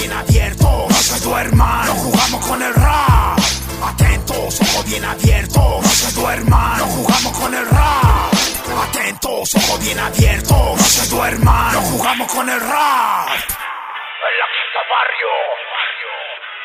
[0.00, 3.38] abiertos, no se duerman, no jugamos con el rap.
[3.84, 8.32] Atentos, ojos bien abiertos, no se duerman, no jugamos con el rap.
[8.88, 13.28] Atentos, ojos bien abiertos, no se duerman, no jugamos con el rap.
[13.28, 15.28] La quinta barrio,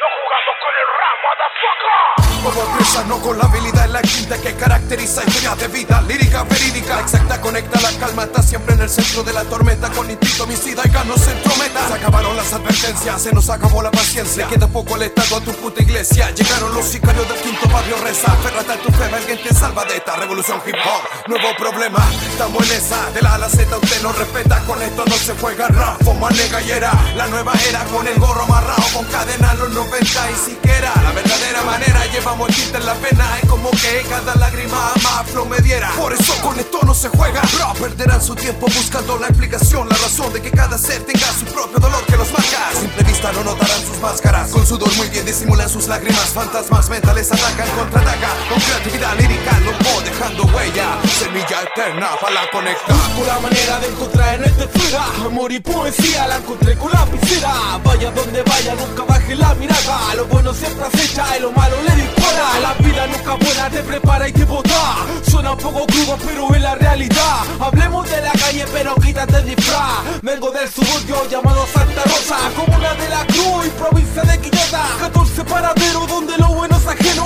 [0.00, 2.16] no jugamos con el rap, motherfucker.
[2.46, 6.44] Como empresa, no con la habilidad en la quinta que caracteriza historia de vida lírica,
[6.44, 6.96] verídica.
[6.96, 9.90] La exacta conecta la calma, está siempre en el centro de la tormenta.
[9.90, 11.88] Con instinto homicida y ganos se entrometa.
[11.88, 14.46] Se acabaron las advertencias, se nos acabó la paciencia.
[14.46, 16.30] Queda poco el estado a tu puta iglesia.
[16.30, 18.30] Llegaron los sicarios del quinto barrio, reza.
[18.36, 21.28] Ferrata en tu fe, alguien te salva de esta revolución hip hop.
[21.28, 23.10] Nuevo problema, estamos en esa.
[23.10, 24.60] De la A a Z, usted no respeta.
[24.66, 26.92] Con esto no se juega rap, foma negallera.
[27.16, 30.92] La nueva era con el gorro amarrado, con cadena los 90 y siquiera.
[31.02, 33.38] La verdadera manera el tinte en la pena.
[33.42, 35.90] Es como que cada lágrima más flow me diera.
[35.96, 37.40] Por eso con esto no se juega.
[37.54, 41.44] Bro, perderán su tiempo buscando la explicación, la razón de que cada ser tenga su
[41.46, 42.68] propio dolor que los marca.
[42.68, 44.50] A simple vista no notarán sus máscaras.
[44.50, 46.26] Con sudor muy bien disimulan sus lágrimas.
[46.34, 48.28] Fantasmas mentales atacan, contraataca.
[48.48, 50.98] Con creatividad lírica, loco, dejando huella.
[51.18, 52.92] Semilla eterna para la conecta.
[52.92, 57.00] Busco la manera de encontrar en este fuera Amor y poesía la encontré con la
[57.00, 60.14] lapicera Vaya donde vaya, nunca baje la mirada.
[60.16, 62.60] Lo bueno siempre acecha y lo malo le dispara.
[62.60, 64.96] La vida nunca buena te prepara y te bota.
[65.28, 67.44] Suena un poco crudo pero es la realidad.
[67.60, 70.22] Hablemos de la calle pero quítate el disfraz.
[70.22, 74.82] Vengo del suburbio llamado Santa Rosa Comuna de la Cruz y provincia de Quillota.
[75.00, 77.24] 14 paraderos donde lo bueno es ajeno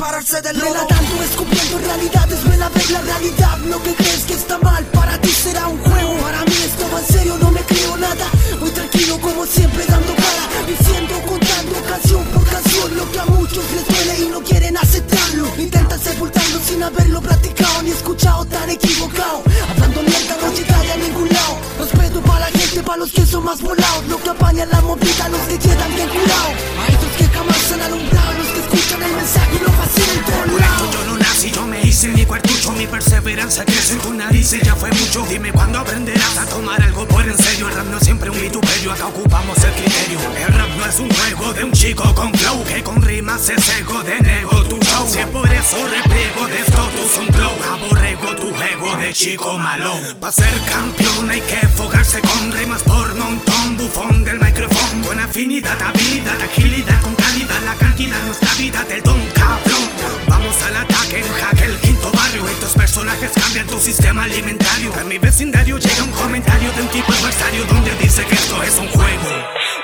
[0.00, 3.58] pararse del lodo Relatando, escupiendo realidades, ven a ver la realidad.
[3.68, 6.14] Lo que crees que está mal, para ti será un juego.
[6.22, 8.26] Para mí esto va en serio, no me creo nada.
[8.58, 10.44] Muy tranquilo como siempre dando cara.
[10.66, 15.46] Diciendo, contando canción por canción Lo que a muchos les duele y no quieren aceptarlo.
[15.58, 19.42] Intentan sepultarlo sin haberlo practicado Ni escuchado tan equivocado.
[19.70, 21.58] Hablando mierda no llegaré a ningún lado.
[21.78, 24.06] Respeto para la gente, para los que son más volados.
[24.08, 27.74] Los que apañan la movida, los que quedan bien curados A estos que jamás se
[27.74, 29.69] han alumbrado Los que escuchan el mensaje
[32.00, 35.24] hice mi cuartucho Mi perseverancia crece en tu nariz y ya fue mucho.
[35.28, 37.68] Dime cuándo aprenderás a tomar algo por en serio.
[37.68, 40.18] El rap no es siempre un vituperio, acá ocupamos el criterio.
[40.46, 43.60] El rap no es un juego de un chico con flow Que con rimas se
[43.60, 45.06] cego de nego tu show.
[45.08, 47.52] Si es por eso repliego de esto tu un flow.
[47.70, 49.92] Aborrego tu juego de chico malo.
[50.20, 53.76] Pa' ser campeón hay que fogarse con rimas por montón.
[53.76, 57.14] Bufón del micrófono Con afinidad, habilidad, agilidad Con
[63.50, 64.92] cambian tu sistema alimentario.
[65.00, 68.78] En mi vecindario llega un comentario de un tipo adversario Donde dice que esto es
[68.78, 69.28] un juego.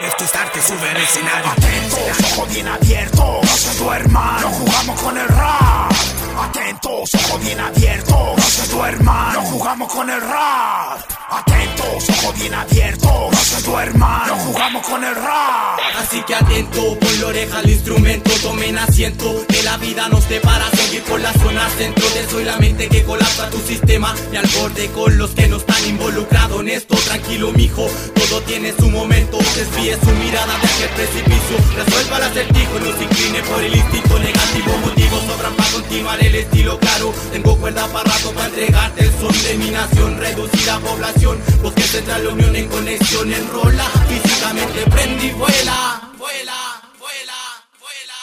[0.03, 1.51] Esto es arte, sube el escenario.
[1.51, 5.93] Atentos, ojos bien abiertos No se duerman, no jugamos con el rap.
[6.39, 11.01] Atentos, ojos bien abiertos No se duerman, no jugamos con el rap
[11.37, 13.31] Atentos, ojos bien abiertos.
[13.33, 15.79] No se duerman, no jugamos con el rap.
[15.99, 20.71] Así que atento, pon la oreja al instrumento, tomen asiento Que la vida nos para
[20.71, 22.09] seguir por la zona centro.
[22.11, 24.15] De soy la mente que colapsa tu sistema.
[24.33, 26.97] Y al borde con los que no están involucrados en esto.
[26.97, 29.39] Tranquilo mijo, todo tiene su momento.
[29.39, 31.57] Desvíe su mirada de aquel precipicio.
[31.77, 34.77] Resuelva el acertijo, no se incline por el instinto negativo.
[34.85, 37.15] Motivos sobran para continuar el estilo claro.
[37.33, 40.19] Tengo cuerda para rato para entregarte el son de mi nación.
[40.19, 41.26] Reducida población,
[41.63, 47.35] bosque central, la unión en conexión Enrola, físicamente prende y vuela Vuela, vuela,
[47.81, 48.15] vuela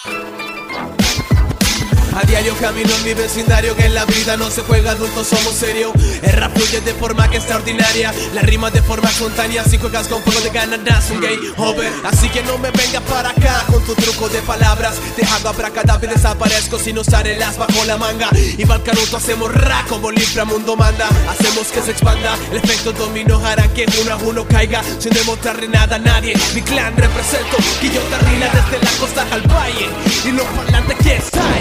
[2.44, 5.94] diario camino en mi vecindario que en la vida no se juega adultos somos serios.
[6.22, 8.14] El rap fluye de forma que extraordinaria.
[8.34, 11.90] La rima de forma espontánea Si juegas con fuego de ganarás un gay over.
[12.04, 14.96] Así que no me vengas para acá con tu truco de palabras.
[15.16, 18.30] Dejando abracadabra y desaparezco sin usar el as bajo la manga.
[18.34, 21.08] Y Balcanuto hacemos rap como el inframundo manda.
[21.30, 22.38] Hacemos que se expanda.
[22.52, 24.82] El efecto dominó hará que uno a uno caiga.
[25.00, 27.56] Sin demostrarle nada a nadie Mi clan represento.
[27.80, 29.88] Quillota Rila desde la costa al valle.
[30.26, 31.54] Y los parlantes que están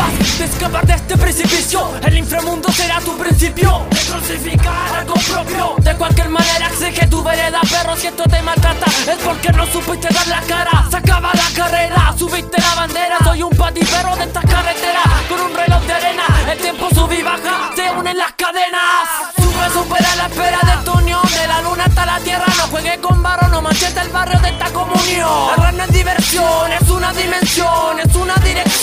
[0.00, 1.90] capaz de escapar de este precipicio.
[2.02, 3.86] El inframundo será tu principio.
[3.90, 5.74] De crucificar algo propio.
[5.78, 10.08] De cualquier manera exige tu vereda Perro si esto te maltrata Es porque no supiste
[10.12, 10.86] dar la cara.
[10.90, 13.18] Se acaba la carrera, subiste la bandera.
[13.24, 16.24] Soy un patipero de esta carretera Con un reloj de arena.
[16.50, 19.34] El tiempo sube y baja, se unen las cadenas.
[19.36, 22.46] Sube, supera la espera de tu unión De la luna hasta la tierra.
[22.56, 25.50] No juegue con barro, no manchete el barrio de esta comunión.
[25.68, 28.79] El no es diversión, es un una dimensión, es una dirección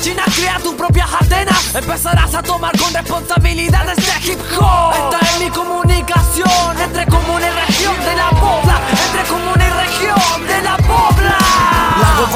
[0.00, 1.74] imagina, crea tus propias antenas.
[1.74, 4.94] Empezarás a tomar con responsabilidad este hip hop.
[4.94, 10.46] Esta es mi comunicación entre comuna y región de la pobla, entre comuna y región
[10.46, 11.39] de la pobla.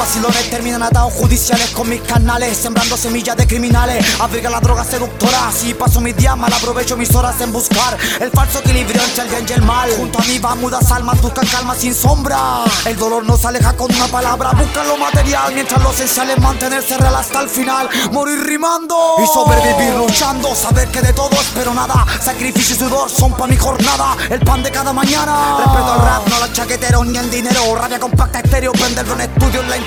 [0.05, 4.05] Los vacilones terminan atados judiciales con mis canales Sembrando semillas de criminales.
[4.19, 8.29] Abriga la droga seductora Así paso mis días, mal aprovecho mis horas en buscar El
[8.29, 9.89] falso equilibrio entre el bien y el mal.
[9.97, 12.65] Junto a mí va mudas almas, buscan calma sin sombra.
[12.85, 16.37] El dolor no se aleja con una palabra Buscan lo material mientras lo esencial es
[16.37, 17.89] mantenerse real hasta el final.
[18.11, 22.05] Morir rimando Y sobrevivir luchando Saber que de todo espero nada.
[22.21, 25.57] Sacrificio y sudor son pa' mi jornada El pan de cada mañana.
[25.57, 27.75] Respeto al rap, no los chaqueteros ni el dinero.
[27.75, 29.77] Rabia compacta estéreo, prenderlo en estudio en la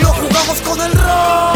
[0.00, 1.54] No jugamos con el rap.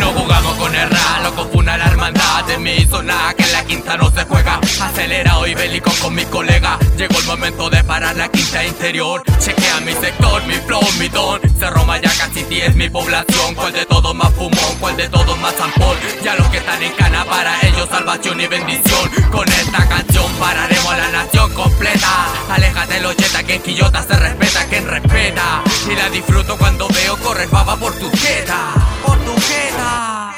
[0.00, 3.64] No jugamos con el rap, lo confuna la hermandad de mi zona Que en la
[3.64, 4.58] quinta no se juega.
[4.82, 9.22] Acelerado y bélico con mis colegas Llegó el momento de parar la quinta interior.
[9.38, 11.40] Chequea mi sector, mi flow, mi don.
[11.58, 11.83] Cerro ya
[12.24, 13.54] casi 10 mi población.
[13.54, 14.74] ¿Cuál de todos más fumón?
[14.80, 15.96] ¿Cuál de todos más zampón?
[16.22, 19.10] Ya los que están en cana para ellos salvación y bendición.
[19.30, 22.28] Con esta canción pararemos a la nación completa.
[22.50, 25.62] Aléjate los jeta que en Quillota se respeta quien respeta.
[25.90, 28.72] Y la disfruto cuando veo correr baba por tu jeta.
[29.04, 30.34] Por tu jeta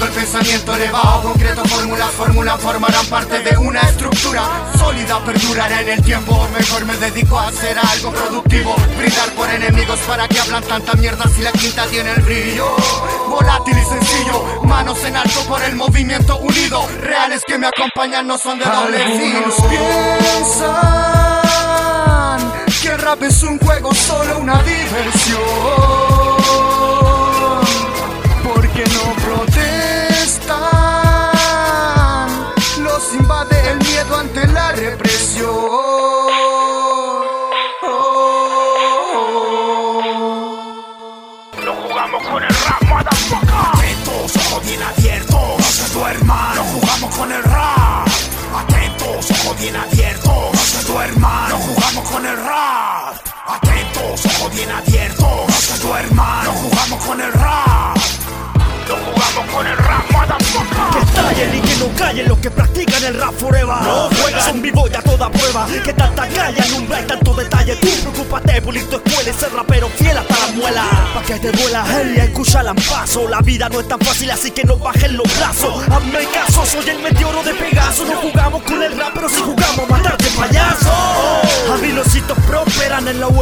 [0.00, 4.42] El pensamiento elevado, concreto, fórmulas, fórmulas formarán parte de una estructura
[4.78, 6.48] sólida, perdurará en el tiempo.
[6.58, 11.24] Mejor me dedico a hacer algo productivo, brindar por enemigos para que hablan tanta mierda
[11.28, 12.74] si la quinta tiene el brillo.
[13.28, 16.88] Volátil y sencillo, manos en alto por el movimiento unido.
[17.00, 20.80] Reales que me acompañan no son de doble Algunos piensan
[22.80, 25.40] que el rap es un juego, solo una diversión.
[28.42, 29.14] Porque no
[34.20, 35.48] el ante la represión.
[43.72, 48.08] Atentos, ojos bien abiertos, no se duerman, no jugamos con el rap.
[48.56, 53.14] Atentos, ojos bien abiertos, no se duerman, no jugamos con el rap.
[53.46, 57.69] Atentos, ojos bien abiertos, no se duerman, no jugamos con el rap.
[61.40, 63.76] Estallen y que no callen los que practican el rap forever.
[63.82, 65.66] No juegan, son vivos a toda prueba.
[65.84, 67.76] Que tanta calla, alumbra y tanto detalle.
[67.76, 70.84] Tú preocúpate, pulir tu escuela y ser rapero fiel hasta la muela.
[71.14, 73.28] Pa' que te duela, hey, escucha el paso.
[73.28, 75.82] La vida no es tan fácil, así que no bajen los brazos.
[75.88, 77.19] Hazme caso, soy el meteoro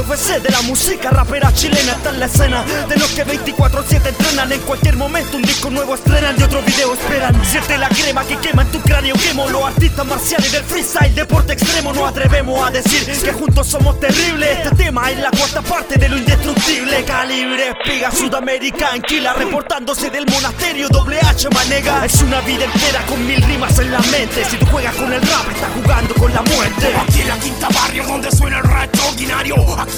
[0.09, 2.65] De la música rapera chilena está en la escena.
[2.89, 6.95] De los que 24-7 entrenan En cualquier momento un disco nuevo estrenan Y otro video
[6.95, 7.45] esperan.
[7.45, 11.53] Siente la crema que quema en tu cráneo Quemo los artistas marciales del freestyle Deporte
[11.53, 11.93] extremo.
[11.93, 14.49] No atrevemos a decir Que juntos somos terribles.
[14.49, 17.05] Este tema es la cuarta parte de lo indestructible.
[17.05, 22.07] Calibre, espiga, Sudamérica Anquila reportándose del monasterio Doble H manega.
[22.07, 24.43] Es una vida entera con mil rimas en la mente.
[24.47, 26.95] Si tú juegas con el rap estás jugando con la muerte.
[26.97, 29.57] Aquí en la quinta barrio donde suena el rap extraordinario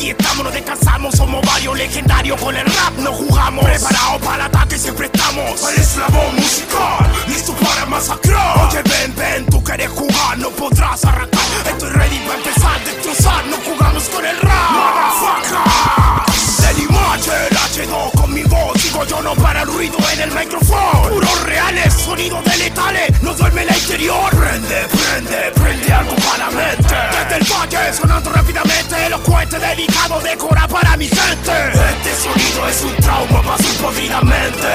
[0.09, 4.79] estamos, no descansamos, somos varios legendarios Con el rap no jugamos, preparados para el ataque
[4.79, 5.63] siempre estamos.
[5.65, 8.69] Al eslabón musical, listo para masacrar.
[8.69, 11.41] Oye ven, ven, tú quieres jugar, no podrás arrancar.
[11.67, 14.71] Estoy ready para empezar, destrozar, no jugamos con el rap.
[14.73, 15.59] Motherfucker.
[16.67, 18.20] Del imagen, el H2 con mi voz
[19.09, 21.09] Yo no para el ruido en el micrófono.
[21.09, 24.31] Puros reales, sonidos de letales No duerme el interior.
[24.31, 26.95] Prende, prende, prende algo para la mente.
[27.11, 31.53] Desde el valle sonando rápidamente Elocuente, delicado, decora para mi gente.
[31.73, 34.69] Este sonido es un trauma para su podrida mente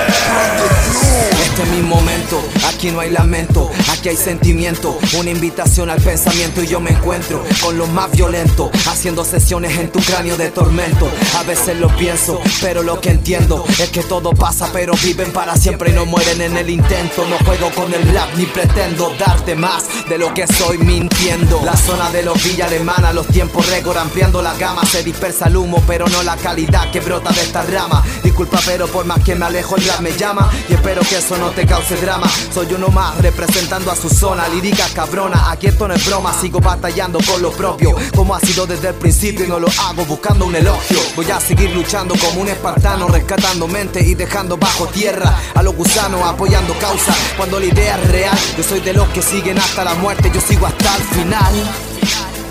[1.44, 6.64] Este es mi momento, aquí no hay lamento, aquí hay sentimiento, una invitación al pensamiento
[6.64, 11.10] y yo me encuentro con lo más violento, haciendo sesiones en tu cráneo de tormento.
[11.38, 15.56] A veces lo pienso, pero lo que entiendo es que todo pasa, pero viven para
[15.56, 17.26] siempre y no mueren en el intento.
[17.28, 21.62] No juego con el rap ni pretendo darte más de lo que soy mintiendo.
[21.64, 25.58] La zona de los villas alemana, los tiempos récord ampliando la gama, se dispersa el
[25.58, 28.04] humo, pero no la calidad que brota de esta rama.
[28.24, 31.38] Disculpa, pero por más que me alejo, el rap me llama y espero que eso
[31.38, 32.30] no te cause drama.
[32.54, 35.52] Soy uno más representando a su zona, lírica cabrona.
[35.52, 38.96] Aquí esto no es broma, sigo batallando con lo propio, como ha sido desde el
[38.96, 41.00] principio y no lo hago buscando un elogio.
[41.16, 43.68] Voy a seguir luchando como un espartano, rescatando
[44.02, 47.14] y dejando bajo tierra a los gusanos, apoyando causa.
[47.38, 50.42] Cuando la idea es real, yo soy de los que siguen hasta la muerte, yo
[50.42, 51.54] sigo hasta el final.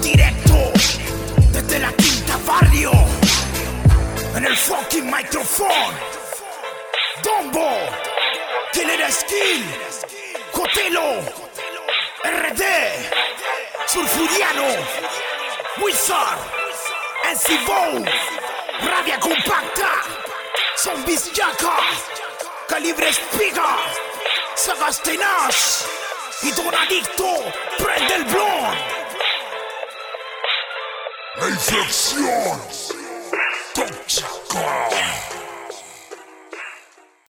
[0.02, 0.72] Directo
[1.52, 2.90] desde la quinta barrio
[4.36, 5.70] En el fucking micrófono
[7.22, 7.70] Dombo
[8.72, 9.64] Killer Skill
[10.52, 11.44] Cotelo
[12.24, 12.62] RD,
[13.86, 14.64] Surfuriano,
[15.84, 16.38] Wizard,
[17.32, 17.60] NC
[18.80, 19.90] Rabia Compacta,
[20.76, 21.76] Zombies Yaka,
[22.68, 23.76] Calibre Espiga,
[24.54, 25.02] Sagas
[26.42, 28.74] y Don Adicto, prende el blon.
[31.36, 32.93] La tóxica.